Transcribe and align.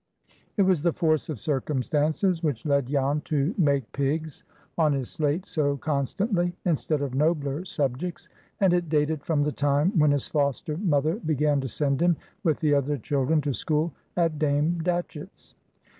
It 0.57 0.63
was 0.63 0.81
the 0.81 0.93
force 0.93 1.29
of 1.29 1.39
circumstances 1.39 2.41
which 2.41 2.65
led 2.65 2.87
Jan 2.87 3.21
to 3.25 3.53
"make 3.55 3.91
pigs" 3.91 4.43
on 4.75 4.93
his 4.93 5.11
slate 5.11 5.45
so 5.45 5.77
constantly, 5.77 6.55
instead 6.65 7.01
of 7.03 7.13
nobler 7.13 7.65
subjects; 7.65 8.27
and 8.59 8.73
it 8.73 8.89
dated 8.89 9.23
from 9.23 9.43
the 9.43 9.51
time 9.51 9.91
when 9.99 10.09
his 10.09 10.25
foster 10.25 10.75
mother 10.77 11.17
began 11.17 11.61
to 11.61 11.67
send 11.67 12.01
him 12.01 12.17
with 12.43 12.61
the 12.61 12.73
other 12.73 12.97
children 12.97 13.41
to 13.41 13.53
school 13.53 13.93
at 14.17 14.39
Dame 14.39 14.81
Datchett's. 14.83 15.53